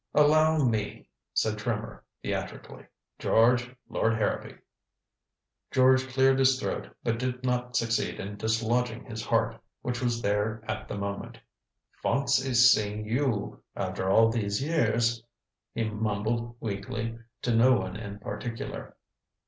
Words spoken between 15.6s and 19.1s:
he mumbled weakly, to no one in particular.